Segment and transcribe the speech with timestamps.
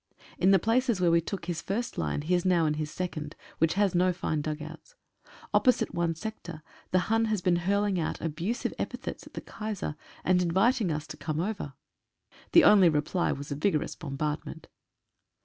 [0.39, 3.35] In the places where we took his first line, he is now in his second,
[3.59, 4.95] which has no fine dugouts.
[5.53, 10.41] Opposite one sector the Hun has been hurling out abusive epithets at the Kaiser, and
[10.41, 11.73] inviting us to come over.
[12.53, 14.65] The only reply was a vigorous bombardment.